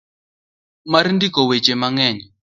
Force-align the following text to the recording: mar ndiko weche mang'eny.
mar 0.91 1.05
ndiko 1.15 1.41
weche 1.49 1.73
mang'eny. 1.81 2.19